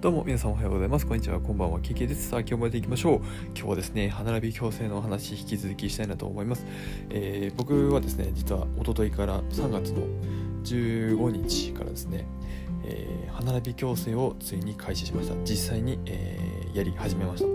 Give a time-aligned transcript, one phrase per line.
[0.00, 1.06] どうも皆さんおはようございます。
[1.08, 1.40] こんにちは。
[1.40, 1.80] こんばんは。
[1.80, 2.28] ケケです。
[2.28, 3.16] さあ、今日もやっていきましょう。
[3.46, 6.64] 今日はですね、歯並び矯正のお話、引き続きしたいなと思います。
[7.10, 10.06] えー、僕はですね、実は一昨日から3月の
[10.62, 12.26] 15日からですね、
[12.84, 15.34] えー、歯並び矯正をついに開始しました。
[15.42, 17.48] 実際に、えー、やり始めました。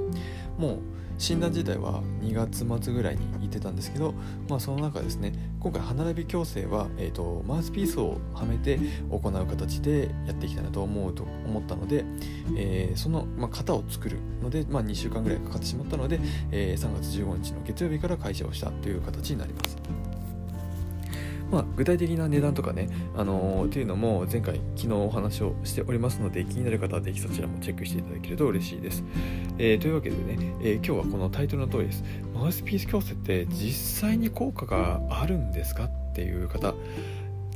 [0.62, 0.80] もう
[1.18, 4.14] 診断自体は2月末ぐらいに行ってたんですけど、
[4.50, 8.80] まあ、その中ですね今回歯並び矯正は、えーと、マウスピースをはめて
[9.10, 12.04] 行う形でやっていきたいなと思うと思ったので、
[12.58, 16.20] えー、その、まあ、型を作るので、まあ、2週間ぐらいかかってしまったので、
[16.52, 19.78] えー、3月15日の月曜日から開社をしたという形になります。
[21.54, 29.04] まあ、具体的な値段とかね、あのー、っていうのも前回昨日お話をしておりますので気になる方はぜひそちらもチェックしていただけると嬉しいです。
[29.60, 32.04] えー、というわけでね、えー、今日はこのタイトルの通りです。
[32.34, 36.74] マウスピース矯正って実際に効果があるんですかっていう方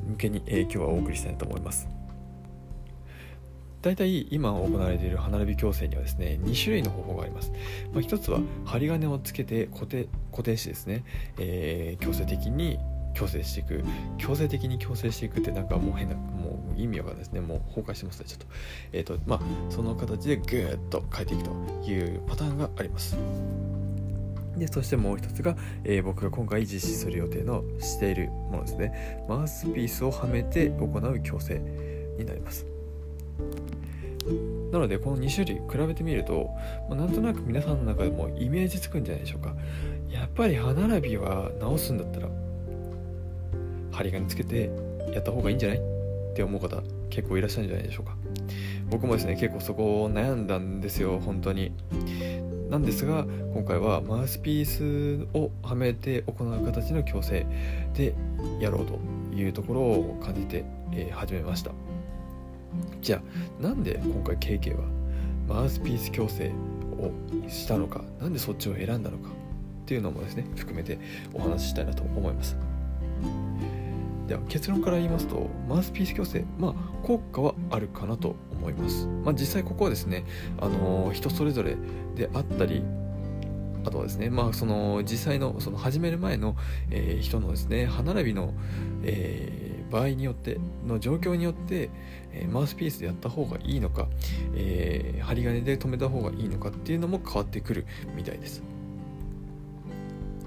[0.08, 1.90] 向けに、え今日はお送りしたいと思います。
[3.82, 7.52] 大体今行われている歯並び矯正にはですね2種類の方法があります、
[7.94, 11.06] まあ、1つは針金をつけて固定固定してですね、
[11.38, 12.80] えー、強制的に
[13.18, 13.84] 強制していく。
[14.20, 17.42] 強制的に強制していくってなんかもう変なもう意味わかんないですね。
[17.42, 18.26] もう崩壊してますね。
[18.28, 18.46] ちょっと。
[18.94, 21.52] えっ、ー、とまあその形でグーッと変えていくと
[21.90, 23.18] いうパターンがあります。
[24.56, 29.26] でそしてもう一つが、えー、僕が今回実施する予定のしているものですね。
[29.28, 31.60] マウスピースをはめて行う矯正
[32.18, 32.66] になります。
[34.72, 36.50] なのでこの2種類比べてみると、
[36.90, 39.56] まあ、なんとなく皆さんの中でもイメージつくんじゃないでしょうか。
[40.10, 42.30] やっぱり歯並びは直すんだったら
[43.98, 44.70] 針金つけて
[45.12, 45.82] やった方がいいんじゃないっ
[46.36, 48.16] て思う方結構いらっしゃるんじゃないでしょうか。
[48.90, 51.72] 僕もですね結構そこを悩んだんですよ本当に。
[52.70, 57.46] なんですが今回はマウスピースをはめて行う形の矯正
[57.94, 58.14] で
[58.60, 59.00] やろうと
[59.36, 61.72] いうところを感じて、えー、始めました。
[63.02, 63.22] じゃ
[63.60, 64.84] あなんで今回 KK は
[65.48, 66.52] マウスピース矯正
[67.00, 67.12] を
[67.50, 71.00] したのかなんでそっちを選んだのかっていうのもですね含めて
[71.34, 72.58] お話ししたいなと思います。
[74.28, 76.74] では結論から言いますとマウスピース矯正まあ
[77.06, 80.26] 効果はあるかなと思います、まあ、実際ここはですね、
[80.60, 81.78] あのー、人それぞれ
[82.16, 82.84] であったり
[83.86, 86.58] あとはですね、まあ、その実際のその始める前の、
[86.92, 88.54] えー、人のですね歯並びの、
[89.04, 91.90] えー、場合によっての状況によって、
[92.34, 94.10] えー、マウスピースでやった方がいいのか、
[94.56, 98.62] えー、針金で留めた方がいいのかっていうのも変わってくるみたいです。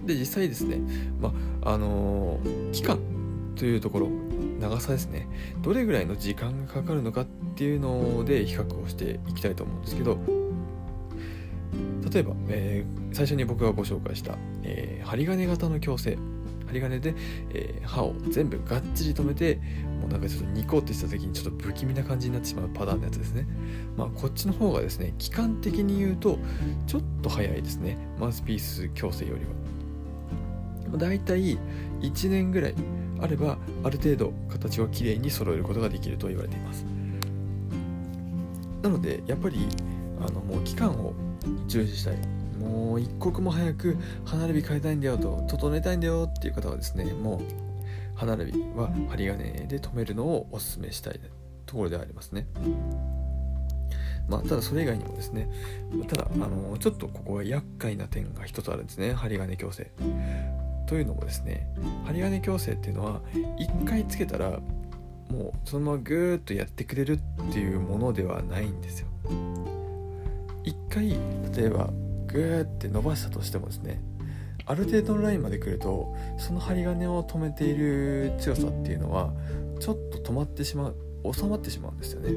[0.04, 0.78] で実際ですね、
[1.20, 2.40] まああの
[2.72, 2.98] 期間
[3.56, 4.08] というところ
[4.60, 5.26] 長さですね。
[5.62, 10.18] どれぐらいの時間がかかるのかっていうので比較をしていきたいと思うんですけど
[12.12, 16.18] 例えば、えー、最初に僕がご紹介した、えー、針金型の矯正。
[16.66, 17.14] 針金で、
[17.52, 19.56] えー、歯を全部がっちり止めて
[20.00, 23.46] もうなんかちょっとニコってした時にちょっと不気味な感じになってしまうパターンのやつですね。
[23.96, 26.38] まあこっちの方がですね期間的に言うと
[26.86, 27.98] ちょっと早いですね。
[28.18, 29.44] マウスピース矯正より
[30.92, 30.98] は。
[30.98, 31.58] だいたい
[32.00, 32.74] 1年ぐらい
[33.20, 36.84] あればある程度形をきれいに揃えることができると言われています。
[38.82, 39.66] なのでやっぱり
[40.26, 41.12] あのもう期間を
[41.66, 42.16] 重視したい。
[42.58, 47.40] もう一刻も早く歯並び変えたいんだよと整えたいんだよっていう方はですねもう
[48.14, 51.18] 歯並びは針金で留めるのをおすすめしたい
[51.64, 52.46] ところではありますね。
[54.28, 55.48] まあ、ただそれ以外にもですね
[56.06, 59.14] ただあのちょっとここは厄介な点が一つあるんですね。
[59.14, 59.90] 針金矯正
[60.90, 61.68] というのもですね
[62.04, 64.58] 針金矯正っていうのは1回つけたら
[65.30, 69.06] もうそのままグーッとやってくれるっていうものではないんですよ。
[70.64, 71.10] 1回
[71.56, 71.90] 例えば
[72.26, 74.02] グーって伸ばしたとしてもですね
[74.66, 79.32] ある程度のラインまで来るとその針金を止めている強さっていうのは
[79.78, 80.96] ちょっと止まってしまう
[81.32, 82.32] 収まってしまうんですよね。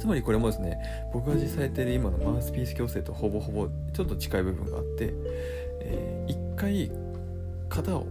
[0.00, 0.78] つまりこれもですね
[1.12, 5.14] 僕が実際やっている今のマウスピース矯正とほぼほぼちょっと近い部分があって、
[5.80, 7.03] えー、1回
[7.68, 8.06] 型を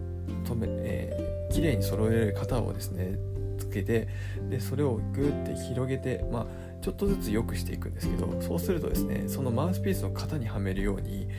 [0.46, 3.18] 止め、えー、綺麗に揃えられる型をですね
[3.58, 4.08] つけて
[4.50, 6.46] でそれをグーって広げてまあ
[6.82, 11.30] ちょっとずつ良くしていくんですけどそうするとですねそのマウスピースを型にはめるように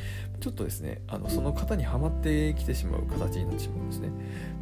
[0.41, 4.11] ちょっとですねあのその型にはまってきてしまう形になってしまうんですね。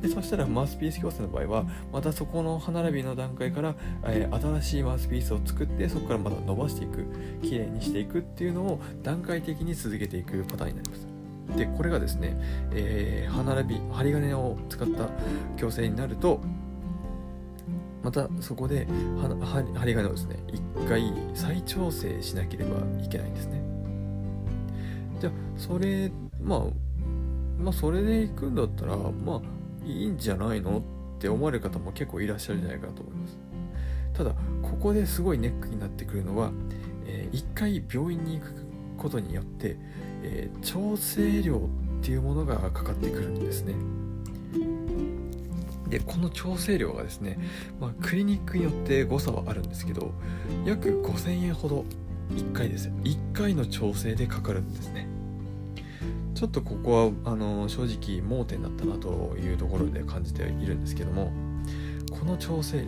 [0.03, 7.07] でそしたらマウスピース矯正の場合はまたそこの歯並びの段階から、えー、新しいマウスピースを作ってそこからまた伸ばしていく
[7.43, 11.12] 綺麗にしていくっていうのを段階的に続けていくパターンになります。
[11.57, 12.37] でこれがですね、
[12.73, 15.09] えー、歯並び針金を使った
[15.57, 16.41] 矯正になると
[18.03, 18.87] またそこで
[19.75, 23.63] 針金をですね一回再調整しなければいけないんですね。
[25.21, 26.11] じゃあそれ
[26.41, 26.61] まあ
[27.63, 29.41] まあそれで行くんだったらまあ
[29.87, 30.83] いいんじゃないのっ
[31.21, 33.39] て思われる方も結構いらっしゃるんじゃないかなと思います。
[34.15, 36.51] ただここですごいネックになってくるのは、
[37.07, 38.53] えー、1回病院に行く
[38.99, 39.77] ことによって、
[40.23, 41.69] えー、調整料
[42.01, 43.75] っていうものがかかってくるんですね。
[45.89, 47.39] でこの調整料がですね、
[47.79, 50.13] まあ、クリニックによって誤差はあるんですけど
[50.65, 51.85] 約5000円ほど
[52.31, 52.89] 1回です。
[53.05, 55.07] 1回の調整でかかるんですね。
[56.35, 61.31] ちょっとここはあの正直盲点だったなというところで感じているんですけども
[62.11, 62.87] この調整料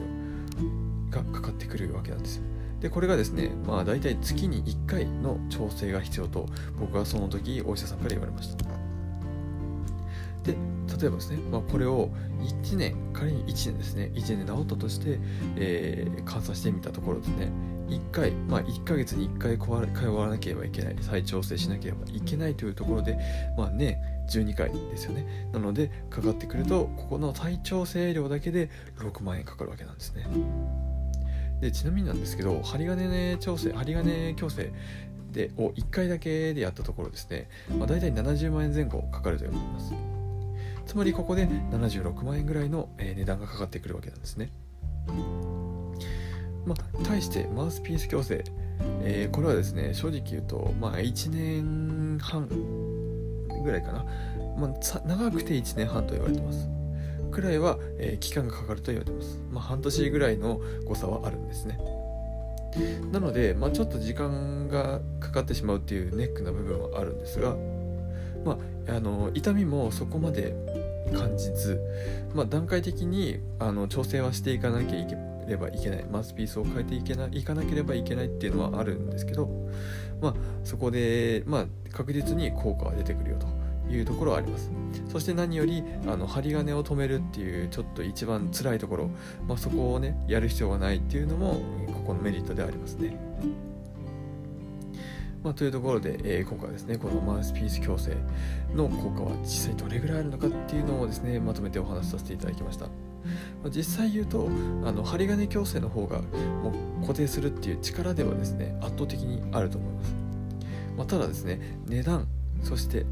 [1.11, 2.37] がかかってくるわけなんです。
[2.39, 2.54] よ
[2.85, 6.45] でこれがですねまあ大体月に1回の調整が必要と
[6.79, 8.63] 僕はその時お医者さんから言われました。
[10.43, 10.53] で
[11.01, 12.11] 例えばですね、まあ、これを
[12.43, 15.19] 1年仮に1年ですね1年で治ったとして、
[15.57, 17.51] えー、観察してみたところですね
[17.89, 23.19] 1回、まあ、1ヶ月に1回通わなければいけない再調整しなければいけないというところで、
[23.57, 23.97] まあ、年
[24.29, 25.49] 12回ですよね。
[25.55, 30.27] なのでかかってくるとここの再調整料だけで6万円かかるわけなんですね。
[31.65, 34.71] でちなみになんですけど針金調整針金矯正
[35.33, 39.93] でを1回だけでやったところですね、まあ、大体70万円前後かかると思います。
[40.87, 44.51] つまりここで76万円ぐらいの、値段がかかってくるわけなんですね。
[46.67, 48.45] まあ、対してマウスピース矯正、
[49.03, 52.47] えー、これはですね正直言うと、まあ、1年半
[53.63, 54.05] ぐらいかな、
[54.59, 56.74] まあ、長くて1年半と言われてます。
[57.35, 61.79] くらいは、えー、期間がかかると言われてます、まあ、半年ぐらいの誤差はあるんですね。
[63.13, 67.57] なので、まあ、ちょっと時間がかかってしまうっていうネックな部分はあるんですが、
[68.45, 68.59] ま
[68.89, 70.55] あ、あの痛みもそこまで
[71.13, 71.81] 感じず、
[72.35, 75.17] まあ、段階的にあの調整はしていかなきゃいけ
[75.49, 76.05] ればいけない。
[76.11, 79.49] マウスピースを変えていけないいかなければいけないっていうのはあるんですけど、
[80.21, 80.35] まあ、
[80.65, 83.64] そこで、まあ、確実に効果は出てくるよと。
[83.91, 84.71] いうところはあります。
[85.09, 89.11] そして何よりあの針金を止めるっていうちょっと一番辛いところ、
[89.47, 93.17] まあ、そこをねやる必要がないっていうのもここのメリットでありますね。
[95.43, 98.17] まあ、というところで、えー、今回はですねこのマウスピース矯正
[98.75, 102.89] の効果は実際どれぐらいあるのかっていうのをですねまとめてお話しさせていただきました、
[103.69, 104.49] 実際言うと
[104.85, 106.21] あの針金矯正の方が
[106.63, 106.73] も
[107.03, 110.15] う固定するっていう力ではですね圧倒的にあると思います、
[110.97, 112.27] まあ、ただですね値段
[112.63, 113.05] そして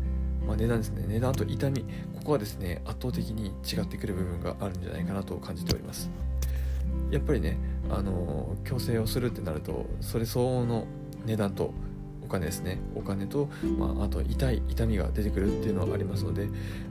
[0.47, 1.05] まあ、値段ですね。
[1.06, 1.83] 値段と痛み
[2.15, 6.11] ここはですね圧倒的に違ってくる部分があるんじゃないかなと感じております。
[7.11, 7.59] やっぱりね
[7.91, 10.87] あの矯正をするってなるとそれ相応の
[11.25, 11.73] 値段と
[12.23, 12.79] お金ですね。
[12.94, 13.49] お金と、
[13.79, 16.47] まあ、あと痛い痛みが出てくるっていうのはありますので、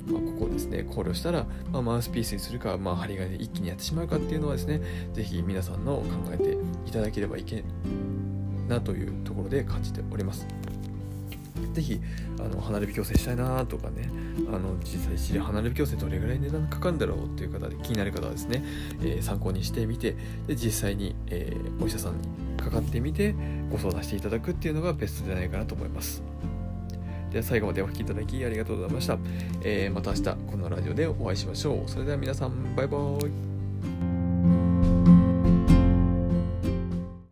[0.05, 4.81] まあ、ここをですね考慮したら、まあ、マウスピースにするか、まあ、針金で一気にやってしまうかっていうのはですね
[5.13, 7.63] 是非皆さんの考えていただければいけ
[8.67, 10.45] なというところで感じております。
[11.73, 11.99] ぜひ
[12.39, 14.09] あの離れ日矯正したいなとかね
[14.47, 18.63] あの実際知り離れ日矯正どれぐらい値段かかるんだろうっていう方で気になる方はですね、
[19.01, 20.15] えー、参考にしてみて
[20.47, 22.27] で実際に、えー、お医者さんに
[22.57, 23.35] かかってみて
[23.71, 26.23] ご相談していただくっていうのがベストじゃないかなと思います。
[27.31, 29.17] では最後までお聴きいただきありがとうございました、
[29.63, 31.89] えー、また明日このラジオでお会いしましょう。
[31.89, 33.50] それでは皆さんバイバーイ。